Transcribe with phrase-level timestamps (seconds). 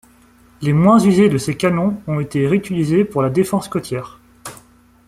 [0.63, 4.19] Les moins usés de ces canons ont été réutilisés pour la défense côtière.